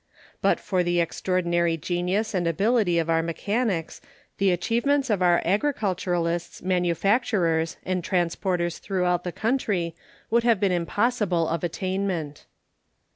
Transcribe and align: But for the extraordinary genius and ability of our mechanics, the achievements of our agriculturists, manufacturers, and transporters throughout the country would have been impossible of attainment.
But 0.41 0.59
for 0.59 0.81
the 0.81 0.99
extraordinary 0.99 1.77
genius 1.77 2.33
and 2.33 2.47
ability 2.47 2.97
of 2.97 3.07
our 3.07 3.21
mechanics, 3.21 4.01
the 4.39 4.49
achievements 4.49 5.11
of 5.11 5.21
our 5.21 5.43
agriculturists, 5.45 6.63
manufacturers, 6.63 7.77
and 7.85 8.03
transporters 8.03 8.79
throughout 8.79 9.23
the 9.23 9.31
country 9.31 9.95
would 10.31 10.41
have 10.43 10.59
been 10.59 10.71
impossible 10.71 11.47
of 11.47 11.63
attainment. 11.63 12.45